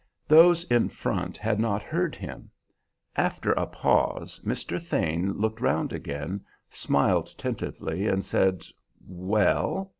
Those 0.27 0.63
in 0.63 0.89
front 0.89 1.37
had 1.37 1.59
not 1.59 1.83
heard 1.83 2.15
him. 2.15 2.49
After 3.15 3.51
a 3.51 3.67
pause 3.67 4.41
Mr. 4.43 4.81
Thane 4.81 5.33
looked 5.33 5.61
round 5.61 5.93
again, 5.93 6.43
smiled 6.71 7.31
tentatively, 7.37 8.07
and 8.07 8.25
said, 8.25 8.63
"Well?" 9.07 9.89